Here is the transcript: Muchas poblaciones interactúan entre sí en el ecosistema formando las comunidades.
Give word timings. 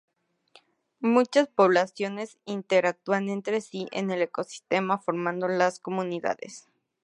Muchas 1.01 1.47
poblaciones 1.47 2.39
interactúan 2.45 3.29
entre 3.29 3.61
sí 3.61 3.87
en 3.91 4.09
el 4.09 4.23
ecosistema 4.23 4.97
formando 4.97 5.47
las 5.47 5.79
comunidades. 5.79 6.65